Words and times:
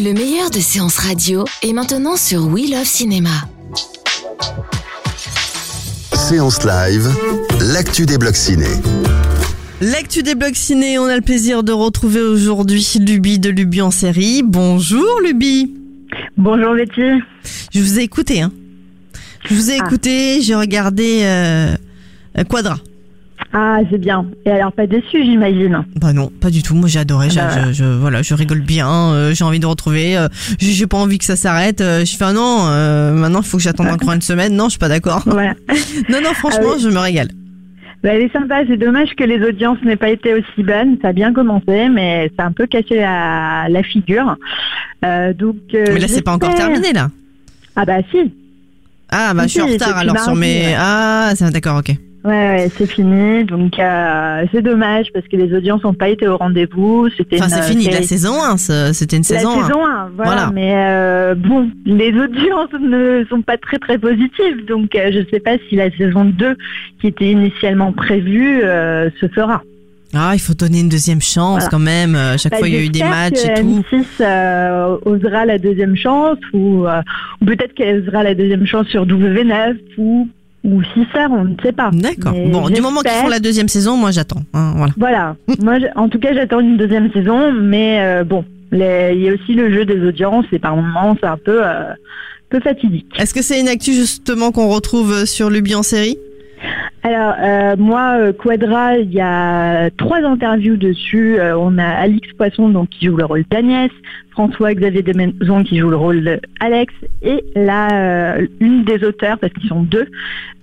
Le 0.00 0.12
meilleur 0.12 0.50
de 0.50 0.60
séances 0.60 0.98
radio 0.98 1.44
est 1.62 1.72
maintenant 1.72 2.16
sur 2.16 2.46
We 2.46 2.70
Love 2.70 2.84
Cinéma. 2.84 3.30
Séance 6.12 6.64
live, 6.64 7.08
l'actu 7.72 8.06
des 8.06 8.16
blocs 8.16 8.36
ciné. 8.36 8.66
L'actu 9.80 10.22
des 10.22 10.36
blocs 10.36 10.54
ciné, 10.54 10.98
on 11.00 11.06
a 11.06 11.16
le 11.16 11.22
plaisir 11.22 11.64
de 11.64 11.72
retrouver 11.72 12.20
aujourd'hui 12.20 12.86
Luby 13.00 13.40
de 13.40 13.50
Luby 13.50 13.82
en 13.82 13.90
série. 13.90 14.42
Bonjour 14.44 15.20
Luby. 15.24 15.74
Bonjour 16.36 16.74
Betty. 16.74 17.20
Je 17.74 17.80
vous 17.80 17.98
ai 17.98 18.02
écouté, 18.02 18.42
hein. 18.42 18.52
Je 19.48 19.54
vous 19.54 19.70
ai 19.72 19.78
Ah. 19.80 19.86
écouté, 19.86 20.42
j'ai 20.42 20.54
regardé 20.54 21.22
euh, 21.24 21.74
euh, 22.38 22.44
Quadra. 22.44 22.78
Ah, 23.52 23.78
c'est 23.90 23.98
bien. 23.98 24.26
Et 24.44 24.50
alors, 24.50 24.72
pas 24.72 24.86
déçu, 24.86 25.24
j'imagine. 25.24 25.82
Bah 25.96 26.12
non, 26.12 26.30
pas 26.40 26.50
du 26.50 26.62
tout. 26.62 26.74
Moi 26.74 26.86
j'ai 26.88 26.98
adoré. 26.98 27.30
j'ai- 27.30 27.40
Ah 27.40 27.48
bah. 27.54 27.62
je, 27.68 27.72
je- 27.72 27.84
voilà, 27.98 28.20
je 28.20 28.34
rigole 28.34 28.60
bien. 28.60 28.88
euh, 29.12 29.32
j'ai 29.34 29.42
envie 29.44 29.58
de 29.58 29.64
retrouver. 29.66 30.18
euh, 30.18 30.28
j'ai 30.58 30.86
pas 30.86 30.98
envie 30.98 31.16
que 31.18 31.24
ça 31.24 31.34
s'arrête. 31.36 31.80
euh, 31.80 32.04
je 32.04 32.14
fais 32.16 32.24
un 32.24 32.34
non. 32.34 32.66
euh, 32.66 33.12
maintenant, 33.14 33.40
il 33.40 33.46
faut 33.46 33.56
que 33.56 33.62
j'attende 33.62 33.88
encore 33.88 34.12
une 34.12 34.20
semaine. 34.20 34.54
Non, 34.54 34.64
je 34.64 34.70
suis 34.70 34.78
pas 34.78 34.88
d'accord. 34.90 35.22
Voilà. 35.26 35.54
Non, 36.10 36.18
non, 36.22 36.34
franchement, 36.34 36.68
Ah 36.72 36.74
oui. 36.76 36.82
je 36.82 36.88
me 36.90 36.98
régale. 36.98 37.28
Bah, 38.02 38.10
elle 38.12 38.20
est 38.22 38.32
sympa. 38.32 38.60
C'est 38.68 38.76
dommage 38.76 39.14
que 39.16 39.24
les 39.24 39.42
audiences 39.44 39.78
n'aient 39.82 39.96
pas 39.96 40.10
été 40.10 40.34
aussi 40.34 40.62
bonnes. 40.62 40.98
Ça 41.02 41.08
a 41.08 41.12
bien 41.12 41.32
commencé, 41.32 41.88
mais 41.88 42.30
ça 42.36 42.44
a 42.44 42.46
un 42.48 42.52
peu 42.52 42.66
cassé 42.66 42.96
la, 42.96 43.66
la 43.70 43.82
figure. 43.82 44.36
Euh, 45.06 45.32
donc. 45.32 45.56
euh, 45.74 45.86
Mais 45.94 46.00
là, 46.00 46.06
c'est 46.08 46.22
pas 46.22 46.32
encore 46.34 46.54
terminé 46.54 46.92
là. 46.92 47.10
Ah 47.76 47.84
bah 47.86 47.98
si. 48.10 48.30
Ah 49.10 49.32
bah 49.32 49.44
je 49.44 49.48
suis 49.48 49.60
en 49.62 49.66
retard 49.68 49.96
alors 49.96 50.18
sur 50.18 50.34
mes. 50.36 50.74
Ah, 50.78 51.32
c'est 51.34 51.50
d'accord, 51.50 51.78
ok. 51.78 51.96
Ouais, 52.24 52.30
ouais, 52.32 52.70
c'est 52.76 52.86
fini. 52.86 53.44
Donc 53.44 53.78
euh, 53.78 54.44
c'est 54.52 54.60
dommage 54.62 55.06
parce 55.14 55.26
que 55.28 55.36
les 55.36 55.54
audiences 55.56 55.84
n'ont 55.84 55.94
pas 55.94 56.08
été 56.08 56.26
au 56.26 56.36
rendez-vous. 56.36 57.08
C'était 57.16 57.36
Enfin, 57.40 57.48
c'est 57.48 57.62
fini. 57.70 57.84
série- 57.84 57.96
La 57.96 58.02
saison 58.02 58.42
1, 58.42 58.56
ça- 58.56 58.92
c'était 58.92 59.16
une 59.16 59.22
La 59.30 59.38
saison 59.38 59.50
1. 59.60 59.66
saison 59.66 59.86
1, 59.86 60.08
voilà. 60.16 60.32
Voilà. 60.32 60.50
Mais 60.52 60.72
euh, 60.76 61.34
bon, 61.36 61.70
les 61.86 62.10
audiences 62.12 62.72
ne 62.80 63.24
sont 63.30 63.42
pas 63.42 63.56
très 63.56 63.78
très 63.78 63.98
positives, 63.98 64.64
donc 64.66 64.94
euh, 64.96 65.10
je 65.12 65.20
sais 65.32 65.40
pas 65.40 65.56
si 65.68 65.76
la 65.76 65.90
saison 65.92 66.24
2, 66.24 66.56
qui 67.00 67.06
était 67.06 67.30
initialement 67.30 67.92
prévue, 67.92 68.62
euh, 68.64 69.08
se 69.20 69.28
fera. 69.28 69.62
Ah, 70.14 70.30
il 70.34 70.40
faut 70.40 70.54
donner 70.54 70.80
une 70.80 70.88
deuxième 70.88 71.20
chance 71.20 71.64
Voilà. 71.64 71.68
quand 71.70 71.78
même. 71.78 72.14
Euh, 72.16 72.36
Chaque 72.38 72.52
Bah, 72.52 72.58
fois, 72.58 72.68
il 72.68 72.74
y 72.74 72.78
a 72.78 72.82
eu 72.82 72.88
des 72.88 73.04
matchs 73.04 73.44
et 73.44 73.60
tout. 73.60 73.84
M6 73.92 74.06
euh, 74.22 74.96
osera 75.04 75.44
la 75.44 75.58
deuxième 75.58 75.94
chance, 75.96 76.38
ou, 76.54 76.86
euh, 76.86 77.02
ou 77.42 77.44
peut-être 77.44 77.74
qu'elle 77.74 78.00
osera 78.02 78.22
la 78.22 78.34
deuxième 78.34 78.64
chance 78.66 78.86
sur 78.88 79.04
W9, 79.06 79.76
ou, 79.98 80.26
ou 80.70 80.82
si 80.94 81.06
ça, 81.14 81.28
on 81.30 81.44
ne 81.44 81.54
sait 81.62 81.72
pas. 81.72 81.90
D'accord. 81.92 82.32
Bon, 82.50 82.68
du 82.68 82.80
moment 82.80 83.00
qu'ils 83.00 83.10
font 83.10 83.28
la 83.28 83.40
deuxième 83.40 83.68
saison, 83.68 83.96
moi 83.96 84.10
j'attends. 84.10 84.42
hein, 84.54 84.72
voilà. 84.76 84.92
Voilà. 84.96 85.36
Moi, 85.62 85.78
en 85.96 86.08
tout 86.08 86.18
cas, 86.18 86.32
j'attends 86.34 86.60
une 86.60 86.76
deuxième 86.76 87.10
saison, 87.12 87.52
mais 87.52 87.98
euh, 88.00 88.24
bon, 88.24 88.44
les- 88.70 89.12
il 89.14 89.22
y 89.22 89.28
a 89.28 89.32
aussi 89.34 89.54
le 89.54 89.72
jeu 89.72 89.84
des 89.84 90.00
audiences, 90.06 90.44
et 90.52 90.58
par 90.58 90.76
moments, 90.76 91.16
c'est 91.20 91.26
un 91.26 91.36
peu, 91.38 91.60
euh, 91.66 91.84
peu 92.50 92.60
fatidique. 92.60 93.06
Est-ce 93.18 93.34
que 93.34 93.42
c'est 93.42 93.60
une 93.60 93.68
actu 93.68 93.92
justement 93.92 94.52
qu'on 94.52 94.68
retrouve 94.68 95.12
euh, 95.12 95.26
sur 95.26 95.50
Luby 95.50 95.74
en 95.74 95.82
série? 95.82 96.16
Alors, 97.04 97.34
euh, 97.40 97.76
moi, 97.78 98.16
euh, 98.18 98.32
Quadra, 98.32 98.98
il 98.98 99.12
y 99.12 99.20
a 99.20 99.88
trois 99.90 100.18
interviews 100.18 100.76
dessus. 100.76 101.38
Euh, 101.38 101.56
on 101.56 101.78
a 101.78 101.84
Alix 101.84 102.32
Poisson, 102.32 102.68
donc, 102.70 102.88
qui 102.88 103.06
joue 103.06 103.16
le 103.16 103.24
rôle 103.24 103.44
d'Agnès, 103.50 103.90
François-Xavier 104.32 105.02
Desmaisons, 105.02 105.62
qui 105.62 105.78
joue 105.78 105.90
le 105.90 105.96
rôle 105.96 106.40
d'Alex, 106.60 106.92
et 107.22 107.44
une 107.56 108.84
des 108.84 109.04
auteurs, 109.04 109.38
parce 109.38 109.52
qu'ils 109.52 109.68
sont 109.68 109.82
deux, 109.82 110.06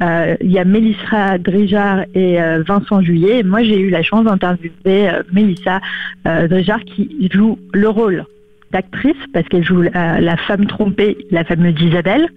il 0.01 0.51
y 0.51 0.59
a 0.59 0.65
Mélissa 0.65 1.37
Drijard 1.37 2.05
et 2.13 2.37
Vincent 2.65 3.01
Juillet. 3.01 3.39
Et 3.39 3.43
moi, 3.43 3.63
j'ai 3.63 3.79
eu 3.79 3.89
la 3.89 4.01
chance 4.01 4.23
d'interviewer 4.23 5.09
Mélissa 5.33 5.81
Drijard, 6.25 6.83
qui 6.85 7.29
joue 7.33 7.59
le 7.73 7.89
rôle 7.89 8.25
d'actrice 8.71 9.15
parce 9.33 9.47
qu'elle 9.49 9.63
joue 9.63 9.81
la, 9.81 10.21
la 10.21 10.37
femme 10.37 10.67
trompée, 10.67 11.17
la 11.31 11.43
fameuse 11.43 11.79
Isabelle, 11.81 12.29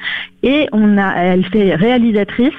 et 0.42 0.68
on 0.72 0.98
a, 0.98 1.14
elle 1.14 1.44
fait 1.46 1.74
réalisatrice, 1.74 2.52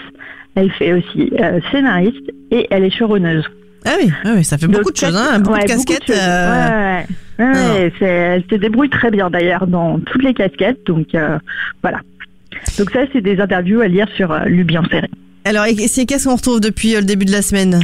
elle 0.55 0.71
fait 0.71 0.93
aussi 0.93 1.31
euh, 1.39 1.59
scénariste 1.71 2.31
et 2.51 2.67
elle 2.71 2.83
est 2.83 2.89
showrunneuse. 2.95 3.45
Ah 3.85 3.91
oui, 4.01 4.11
ah 4.25 4.31
oui, 4.35 4.43
ça 4.43 4.57
fait 4.57 4.67
beaucoup 4.67 4.83
Donc, 4.85 4.93
de 4.93 4.97
choses, 4.97 5.15
hein, 5.15 5.39
beaucoup 5.39 5.55
ouais, 5.55 5.63
de 5.63 5.67
casquettes. 5.67 6.03
choses. 6.07 6.15
euh, 6.19 6.99
Ouais, 7.39 7.45
ouais, 7.45 7.91
Ah. 8.01 8.05
elle 8.05 8.43
se 8.49 8.55
débrouille 8.55 8.89
très 8.89 9.09
bien 9.11 9.29
d'ailleurs 9.29 9.65
dans 9.67 9.99
toutes 9.99 10.23
les 10.23 10.33
casquettes, 10.33 10.85
donc 10.85 11.15
euh, 11.15 11.37
voilà. 11.81 11.99
Donc 12.77 12.91
ça, 12.91 13.01
c'est 13.13 13.21
des 13.21 13.39
interviews 13.39 13.79
à 13.79 13.87
lire 13.87 14.07
sur 14.17 14.37
Luby 14.45 14.77
en 14.77 14.83
série. 14.85 15.09
Alors, 15.45 15.65
et 15.65 15.75
c'est 15.87 16.05
qu'est-ce 16.05 16.27
qu'on 16.27 16.35
retrouve 16.35 16.59
depuis 16.59 16.93
le 16.95 17.03
début 17.03 17.23
de 17.25 17.31
la 17.31 17.41
semaine? 17.41 17.79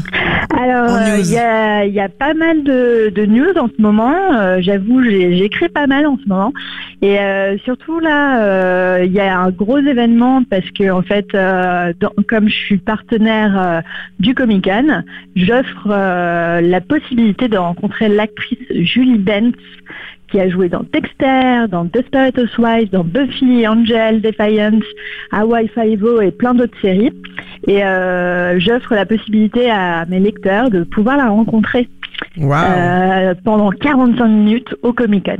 Alors, 0.70 0.90
En 0.92 0.96
euh, 0.96 1.18
il 1.20 1.32
y, 1.32 1.38
a, 1.38 1.86
il 1.86 1.94
y 1.94 2.00
a 2.00 2.10
pas 2.10 2.34
mal 2.34 2.64
de, 2.64 3.12
de 3.14 3.26
news 3.26 3.54
en 3.58 3.68
ce 3.68 3.82
moment. 3.82 4.16
Euh, 4.34 4.58
J'avoue, 4.62 5.04
j'écris 5.04 5.70
pas 5.70 5.86
mal 5.88 6.08
en 6.08 6.18
ce 6.18 6.28
moment. 6.28 6.52
Et 7.02 7.20
euh, 7.20 7.58
surtout 7.66 8.00
là, 8.00 8.42
euh, 8.44 9.04
il 9.06 9.12
y 9.12 9.20
a 9.20 9.38
un 9.40 9.52
gros 9.52 9.78
événement 9.78 10.44
parce 10.50 10.70
que 10.72 10.90
en 10.90 11.02
fait, 11.04 11.28
dans- 11.34 12.14
comme 12.28 12.50
je 12.50 12.56
suis 12.56 12.78
partenaire 12.78 13.84
du 14.20 14.34
Comic 14.34 14.66
Con, 14.66 15.04
j'offre 15.36 15.88
la 15.90 16.82
possibilité 16.82 17.48
de 17.48 17.58
rencontrer 17.58 18.10
l'actrice 18.10 18.58
Julie 18.72 19.18
Benz 19.20 19.54
qui 20.36 20.42
a 20.42 20.50
joué 20.50 20.68
dans 20.68 20.84
Dexter, 20.92 21.70
dans 21.72 21.86
Desperate 21.86 22.38
Housewives, 22.38 22.90
dans 22.92 23.06
Buffy, 23.06 23.66
Angel, 23.66 24.20
Defiance, 24.20 24.84
Hawaii 25.32 25.70
Five-O 25.70 26.20
et 26.20 26.32
plein 26.32 26.54
d'autres 26.54 26.78
séries. 26.82 27.14
Et 27.68 27.86
euh, 27.86 28.60
j'offre 28.60 28.96
la 28.96 29.06
possibilité 29.06 29.72
à 29.72 30.06
mes 30.08 30.20
lecteurs 30.20 30.70
de 30.70 30.84
pouvoir 30.84 31.16
la 31.16 31.30
rencontrer 31.30 31.88
euh, 32.38 33.34
pendant 33.46 33.72
45 33.72 34.28
minutes 34.28 34.76
au 34.84 34.92
Comic 34.92 35.24
Con. 35.24 35.38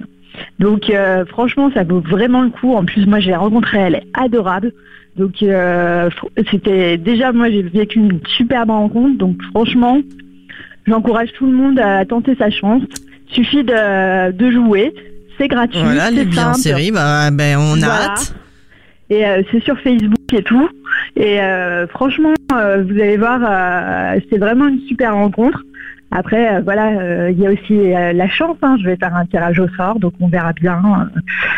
Donc 0.60 0.90
euh, 0.90 1.26
franchement, 1.26 1.70
ça 1.74 1.84
vaut 1.84 2.00
vraiment 2.00 2.42
le 2.44 2.50
coup. 2.50 2.74
En 2.74 2.86
plus, 2.86 3.06
moi, 3.06 3.20
je 3.20 3.28
l'ai 3.28 3.36
rencontrée, 3.36 3.80
elle 3.80 3.96
est 3.96 4.08
adorable. 4.14 4.72
Donc 5.18 5.44
euh, 5.44 6.10
c'était 6.50 6.98
déjà 6.98 7.34
moi, 7.34 7.50
j'ai 7.50 7.64
vécu 7.64 8.00
une 8.00 8.22
superbe 8.38 8.70
rencontre. 8.70 9.18
Donc 9.18 9.42
franchement, 9.54 10.00
j'encourage 10.88 11.34
tout 11.34 11.48
le 11.48 11.54
monde 11.54 11.80
à 11.80 12.06
tenter 12.06 12.34
sa 12.36 12.50
chance. 12.50 12.84
Suffit 13.32 13.64
de, 13.64 14.32
de 14.32 14.52
jouer. 14.52 14.94
C'est 15.38 15.48
gratuit, 15.50 15.80
Voilà, 15.84 16.06
c'est 16.08 16.12
Luby 16.24 16.40
en 16.40 16.44
simple. 16.54 16.58
série, 16.60 16.92
bah, 16.92 17.30
ben, 17.32 17.58
on 17.60 17.74
a 17.82 17.86
Voilà. 17.86 18.06
hâte. 18.12 18.34
Et 19.10 19.26
euh, 19.26 19.42
c'est 19.52 19.62
sur 19.64 19.78
Facebook 19.82 20.34
et 20.34 20.42
tout. 20.44 20.70
Et 21.18 21.42
euh, 21.42 21.86
franchement, 21.88 22.34
euh, 22.54 22.84
vous 22.88 22.94
allez 23.00 23.18
voir, 23.18 23.40
c'est 24.32 24.38
vraiment 24.38 24.68
une 24.68 24.80
super 24.88 25.14
rencontre. 25.14 25.62
Après, 26.12 26.62
voilà, 26.62 27.30
il 27.32 27.38
y 27.40 27.46
a 27.46 27.52
aussi 27.52 27.92
la 28.16 28.30
chance. 28.30 28.56
hein. 28.62 28.78
je 28.82 28.86
vais 28.88 28.96
faire 28.96 29.14
un 29.14 29.26
tirage 29.26 29.60
au 29.60 29.68
sort, 29.76 30.00
donc 30.00 30.14
on 30.22 30.30
verra 30.30 30.54
bien. 30.54 30.82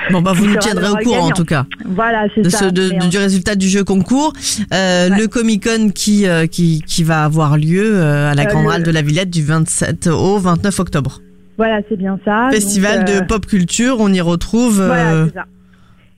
Bon, 0.10 0.22
bah, 0.22 0.32
vous 0.34 0.48
nous 0.48 0.56
tiendrez 0.56 0.90
au 0.90 0.96
courant 0.96 1.28
en 1.28 1.32
tout 1.32 1.46
cas. 1.46 1.66
voilà, 1.86 2.26
c'est 2.34 2.50
ça. 2.50 2.58
ce, 2.60 2.66
de- 2.66 3.08
du 3.10 3.18
résultat 3.20 3.54
du 3.56 3.68
jeu 3.70 3.84
concours. 3.84 4.34
Ouais. 4.72 5.10
Le 5.10 5.28
Comic 5.28 5.64
Con 5.68 5.90
qui, 5.94 6.26
qui, 6.50 6.82
qui 6.88 7.04
va 7.04 7.26
avoir 7.26 7.58
lieu 7.58 8.02
à 8.02 8.34
la 8.34 8.46
Grande 8.46 8.66
le- 8.66 8.72
Halle 8.72 8.84
de 8.84 8.92
la 8.92 9.02
Villette 9.04 9.30
du 9.30 9.44
27 9.44 10.08
au 10.08 10.40
29 10.40 10.80
octobre. 10.80 11.20
Voilà, 11.58 11.82
c'est 11.90 11.98
bien 11.98 12.20
ça. 12.24 12.50
Festival 12.52 13.00
Donc, 13.06 13.10
euh, 13.10 13.20
de 13.22 13.26
pop 13.26 13.46
culture, 13.46 13.98
on 14.00 14.12
y 14.14 14.22
retrouve. 14.22 14.76
Voilà, 14.86 15.14
euh, 15.14 15.26
c'est 15.28 15.34
ça. 15.36 15.46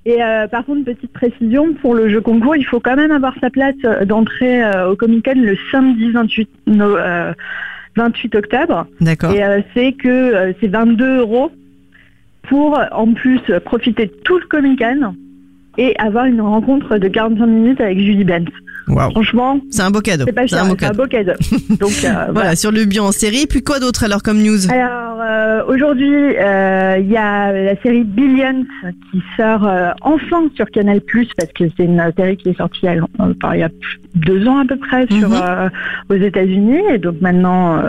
Et 0.05 0.23
euh, 0.23 0.47
par 0.47 0.65
contre, 0.65 0.85
petite 0.85 1.11
précision, 1.13 1.73
pour 1.81 1.93
le 1.93 2.09
jeu 2.09 2.21
concours, 2.21 2.55
il 2.55 2.63
faut 2.65 2.79
quand 2.79 2.95
même 2.95 3.11
avoir 3.11 3.33
sa 3.41 3.49
place 3.49 3.75
d'entrée 4.05 4.63
euh, 4.63 4.91
au 4.91 4.95
Comic 4.95 5.25
Con 5.25 5.33
le 5.35 5.55
samedi 5.71 6.09
28, 6.11 6.49
no- 6.67 6.97
euh, 6.97 7.33
28 7.95 8.35
octobre. 8.35 8.87
D'accord. 9.01 9.31
Et 9.33 9.41
c'est 9.73 9.91
que 9.93 10.53
c'est 10.61 10.67
22 10.67 11.17
euros 11.19 11.51
pour 12.47 12.79
en 12.91 13.13
plus 13.13 13.41
profiter 13.65 14.05
de 14.07 14.13
tout 14.23 14.39
le 14.39 14.45
Comic 14.47 14.79
Con 14.79 15.13
et 15.77 15.95
avoir 15.99 16.25
une 16.25 16.41
rencontre 16.41 16.97
de 16.97 17.07
45 17.07 17.45
minutes 17.45 17.81
avec 17.81 17.99
Julie 17.99 18.23
Benz. 18.23 18.47
Waouh. 18.87 19.11
Franchement, 19.11 19.59
C'est 19.69 19.83
un 19.83 19.91
beau 19.91 20.01
cadeau. 20.01 20.23
c'est 20.25 20.33
pas 20.33 20.47
cher, 20.47 20.63
un 20.63 20.69
beau 20.69 20.75
c'est 20.79 20.85
un 20.85 20.89
cadeau. 20.89 21.03
beau 21.03 21.07
cadeau. 21.09 21.33
Donc 21.79 21.91
Voilà, 22.33 22.55
sur 22.55 22.71
le 22.71 22.85
bien 22.85 23.03
en 23.03 23.11
série. 23.11 23.45
Puis 23.47 23.61
quoi 23.63 23.79
d'autre 23.79 24.03
alors 24.03 24.23
comme 24.23 24.41
news? 24.41 24.69
Alors, 24.71 25.08
euh, 25.19 25.63
aujourd'hui, 25.67 26.35
euh, 26.37 26.97
il 26.99 27.09
y 27.09 27.17
a 27.17 27.51
la 27.51 27.75
série 27.81 28.03
Billions 28.03 28.65
qui 29.11 29.21
sort 29.37 29.65
euh, 29.67 29.91
enfin 30.01 30.49
sur 30.55 30.69
Canal 30.69 31.01
parce 31.37 31.51
que 31.53 31.65
c'est 31.75 31.85
une 31.85 32.01
série 32.17 32.37
qui 32.37 32.49
est 32.49 32.57
sortie 32.57 32.79
il 32.83 32.85
y 32.85 32.97
a, 32.97 33.03
enfin, 33.19 33.53
il 33.55 33.59
y 33.59 33.63
a 33.63 33.69
deux 34.15 34.47
ans 34.47 34.59
à 34.59 34.65
peu 34.65 34.77
près 34.77 35.05
sur, 35.11 35.29
Mhm. 35.29 35.69
aux 36.09 36.15
États-Unis. 36.15 36.81
Et 36.93 36.97
donc 36.97 37.21
maintenant, 37.21 37.81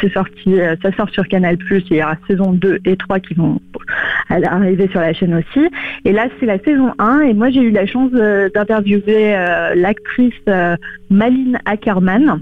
c'est 0.00 0.12
sorti, 0.12 0.56
ça 0.82 0.92
sort 0.92 1.10
sur 1.10 1.26
Canal 1.28 1.56
et 1.70 1.82
il 1.90 1.96
y 1.96 2.02
aura 2.02 2.16
saison 2.26 2.52
2 2.52 2.78
et 2.84 2.96
3 2.96 3.20
qui 3.20 3.34
vont 3.34 3.60
arriver 4.30 4.88
sur 4.88 5.00
la 5.00 5.12
chaîne 5.12 5.34
aussi. 5.34 5.68
Et 6.04 6.12
là, 6.12 6.26
c'est 6.38 6.46
la 6.46 6.58
saison 6.60 6.92
1 6.98 7.20
et 7.20 7.34
moi, 7.34 7.50
j'ai 7.50 7.60
eu 7.60 7.70
la 7.70 7.86
chance 7.86 8.10
d'interviewer 8.10 9.36
l'actrice 9.74 10.34
Maline 11.10 11.58
Ackerman 11.64 12.40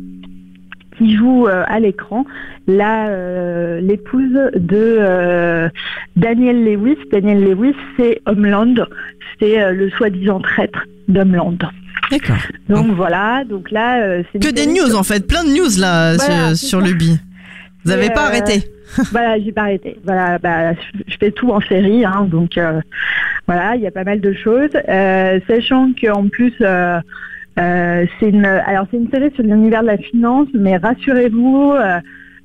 qui 0.96 1.16
joue 1.16 1.46
euh, 1.46 1.64
à 1.66 1.80
l'écran 1.80 2.24
la 2.66 3.08
euh, 3.08 3.80
l'épouse 3.80 4.32
de 4.54 4.96
euh, 5.00 5.68
Daniel 6.16 6.64
Lewis. 6.64 6.98
Daniel 7.10 7.44
Lewis, 7.44 7.74
c'est 7.96 8.20
Homeland, 8.26 8.74
c'est 9.40 9.72
le 9.72 9.90
soi-disant 9.90 10.40
traître 10.40 10.84
d'Homeland. 11.08 11.58
D'accord. 12.10 12.36
Donc 12.68 12.88
voilà, 12.92 13.44
donc 13.44 13.70
là, 13.70 14.22
c'est 14.32 14.42
Que 14.42 14.50
des 14.50 14.66
news 14.66 14.94
en 14.94 15.02
fait, 15.02 15.26
plein 15.26 15.44
de 15.44 15.50
news 15.50 15.80
là 15.80 16.16
Voilà, 16.16 16.54
sur, 16.54 16.82
sur 16.82 16.96
bi. 16.96 17.18
Vous 17.84 17.92
avez 17.92 18.06
Et, 18.06 18.10
pas 18.10 18.26
arrêté. 18.26 18.64
Voilà, 19.12 19.38
j'ai 19.38 19.52
pas 19.52 19.62
arrêté. 19.62 19.96
Voilà, 20.04 20.38
bah, 20.38 20.72
je 21.06 21.16
fais 21.18 21.30
tout 21.30 21.50
en 21.50 21.60
série, 21.60 22.04
hein, 22.04 22.26
donc 22.30 22.56
euh, 22.56 22.80
voilà, 23.46 23.76
il 23.76 23.82
y 23.82 23.86
a 23.86 23.90
pas 23.90 24.04
mal 24.04 24.20
de 24.20 24.32
choses. 24.32 24.70
Euh, 24.88 25.40
sachant 25.46 25.92
qu'en 26.00 26.28
plus, 26.28 26.54
euh, 26.60 27.00
euh, 27.58 28.06
c'est 28.20 28.28
une, 28.30 28.44
alors 28.44 28.86
c'est 28.90 28.96
une 28.98 29.10
série 29.10 29.30
sur 29.34 29.42
l'univers 29.44 29.82
de 29.82 29.86
la 29.86 29.96
finance, 29.98 30.48
mais 30.54 30.76
rassurez-vous, 30.76 31.72
euh, 31.74 31.98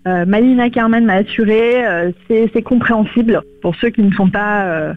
euh, 0.07 0.25
Malina 0.25 0.69
Carman 0.69 1.03
m'a 1.05 1.15
assuré, 1.15 1.85
euh, 1.85 2.11
c'est 2.27 2.49
c'est 2.53 2.61
compréhensible 2.61 3.41
pour 3.61 3.75
ceux 3.75 3.89
qui 3.89 4.01
ne 4.01 4.11
sont 4.13 4.29
pas, 4.29 4.93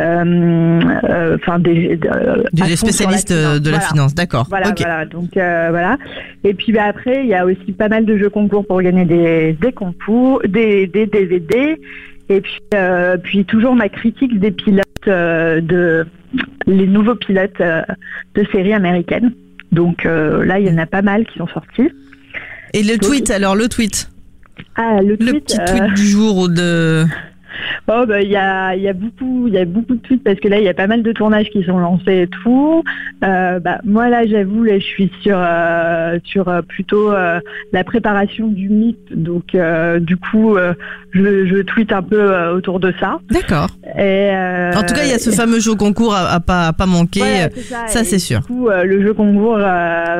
euh, 0.00 1.34
enfin 1.34 1.58
des, 1.58 1.96
Des 1.96 2.62
la 2.62 2.76
spécialistes 2.76 3.32
de 3.32 3.70
la 3.70 3.76
Voilà. 3.76 3.80
finance, 3.80 4.14
d'accord. 4.14 4.46
Voilà, 4.48 4.72
voilà. 4.78 5.04
Donc 5.04 5.36
euh, 5.36 5.66
voilà. 5.70 5.98
Et 6.44 6.54
puis 6.54 6.72
bah, 6.72 6.84
après, 6.88 7.20
il 7.22 7.26
y 7.28 7.34
a 7.34 7.44
aussi 7.44 7.72
pas 7.72 7.88
mal 7.88 8.06
de 8.06 8.16
jeux 8.16 8.30
concours 8.30 8.66
pour 8.66 8.80
gagner 8.80 9.04
des 9.04 9.52
des 9.60 9.72
concours, 9.72 10.40
des, 10.48 10.86
des 10.86 11.06
DVD. 11.06 11.76
Et 12.30 12.40
puis 12.40 12.60
euh, 12.74 13.16
puis 13.18 13.44
toujours 13.44 13.74
ma 13.74 13.88
critique 13.88 14.38
des 14.38 14.52
pilotes 14.52 14.86
euh, 15.08 15.60
de 15.60 16.06
les 16.66 16.86
nouveaux 16.86 17.16
pilotes 17.16 17.60
euh, 17.60 17.82
de 18.34 18.46
séries 18.52 18.72
américaines. 18.72 19.32
Donc 19.72 20.02
là, 20.04 20.58
il 20.58 20.66
y 20.66 20.70
en 20.70 20.78
a 20.78 20.86
pas 20.86 21.00
mal 21.00 21.24
qui 21.26 21.38
sont 21.38 21.46
sortis. 21.46 21.90
Et 22.72 22.82
le 22.82 22.98
tweet, 22.98 23.30
alors 23.30 23.54
le 23.54 23.68
tweet, 23.68 24.10
Ah, 24.76 25.00
le, 25.02 25.10
le 25.10 25.16
tweet, 25.16 25.44
petit 25.44 25.60
euh, 25.60 25.64
tweet 25.66 25.94
du 25.94 26.06
jour 26.06 26.36
ou 26.38 26.48
de. 26.48 27.04
Oh 27.88 28.04
bah 28.06 28.20
il 28.22 28.30
y 28.30 28.36
a 28.36 28.76
il 28.76 28.82
y 28.82 28.88
a 28.88 28.92
beaucoup 28.92 29.48
il 29.48 29.54
y 29.54 29.58
a 29.58 29.64
beaucoup 29.64 29.94
de 29.94 30.00
tweets 30.00 30.22
parce 30.22 30.38
que 30.38 30.48
là 30.48 30.58
il 30.58 30.64
y 30.64 30.68
a 30.68 30.74
pas 30.74 30.86
mal 30.86 31.02
de 31.02 31.12
tournages 31.12 31.48
qui 31.50 31.64
sont 31.64 31.78
lancés 31.78 32.22
et 32.22 32.28
tout. 32.28 32.84
Euh, 33.24 33.58
bah 33.58 33.80
moi 33.84 34.08
là 34.08 34.26
j'avoue 34.26 34.62
là 34.64 34.78
je 34.78 34.84
suis 34.84 35.10
sur 35.22 35.36
euh, 35.36 36.18
sur 36.24 36.48
euh, 36.48 36.62
plutôt 36.62 37.12
la 37.12 37.84
préparation 37.84 38.48
du 38.48 38.68
mythe 38.68 39.12
donc 39.12 39.56
du 40.00 40.16
coup 40.16 40.56
je 41.12 41.46
je 41.46 41.62
tweete 41.62 41.92
un 41.92 42.02
peu 42.02 42.48
autour 42.50 42.80
de 42.80 42.92
ça. 43.00 43.18
D'accord. 43.30 43.68
Et 43.98 44.30
En 44.30 44.82
tout 44.82 44.94
cas, 44.94 45.04
il 45.04 45.10
y 45.10 45.14
a 45.14 45.18
ce 45.18 45.30
fameux 45.30 45.58
jeu 45.58 45.74
concours 45.74 46.14
à, 46.14 46.34
à 46.34 46.40
pas 46.40 46.68
à 46.68 46.72
pas 46.72 46.86
manquer. 46.86 47.48
ça, 47.86 48.04
c'est 48.04 48.18
sûr. 48.18 48.40
Du 48.40 48.46
coup, 48.46 48.68
le 48.68 49.02
jeu 49.02 49.12
concours 49.14 49.58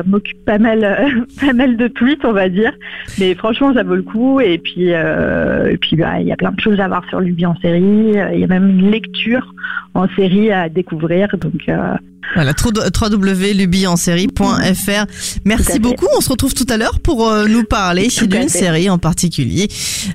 m'occupe 0.05 0.43
pas 0.45 0.57
mal, 0.57 1.07
pas 1.39 1.53
mal 1.53 1.77
de 1.77 1.87
tweets, 1.87 2.25
on 2.25 2.33
va 2.33 2.49
dire. 2.49 2.73
Mais 3.19 3.33
franchement, 3.35 3.73
ça 3.73 3.83
vaut 3.83 3.95
le 3.95 4.03
coup. 4.03 4.41
Et 4.41 4.57
puis, 4.57 4.89
et 4.89 5.77
puis, 5.79 5.95
bah, 5.95 6.19
il 6.19 6.27
y 6.27 6.31
a 6.31 6.35
plein 6.35 6.51
de 6.51 6.59
choses 6.59 6.79
à 6.79 6.87
voir 6.87 7.03
sur 7.09 7.21
Luby 7.21 7.45
en 7.51 7.61
série. 7.61 8.13
Il 8.33 8.39
y 8.39 8.43
a 8.43 8.47
même 8.47 8.79
une 8.79 8.91
lecture 8.91 9.53
en 9.93 10.07
série 10.15 10.51
à 10.51 10.69
découvrir. 10.69 11.27
Donc, 11.39 11.61
euh, 11.67 11.95
Voilà, 12.35 12.53
à 14.53 14.73
Merci 15.45 15.79
beaucoup. 15.79 16.07
On 16.17 16.21
se 16.21 16.29
retrouve 16.29 16.53
tout 16.53 16.67
à 16.69 16.77
l'heure 16.77 16.99
pour 16.99 17.27
euh, 17.27 17.47
nous 17.47 17.63
parler 17.63 18.07
d'une 18.27 18.49
série 18.49 18.89
en 18.89 18.97
particulier. 18.97 19.67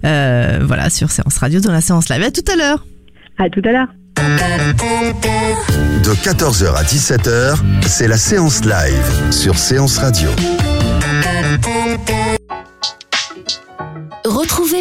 Euh, 0.04 0.60
voilà, 0.62 0.90
sur 0.90 1.10
Séance 1.10 1.38
Radio 1.38 1.60
dans 1.60 1.72
la 1.72 1.80
séance 1.80 2.08
live. 2.08 2.22
À 2.22 2.30
tout 2.30 2.44
à 2.50 2.56
l'heure. 2.56 2.86
à 3.38 3.50
tout 3.50 3.62
à 3.64 3.72
l'heure. 3.72 3.88
De 6.04 6.10
14h 6.10 6.74
à 6.74 6.82
17h, 6.82 7.58
c'est 7.82 8.08
la 8.08 8.16
séance 8.16 8.64
live 8.64 9.30
sur 9.30 9.58
Séance 9.58 9.98
Radio. 9.98 10.30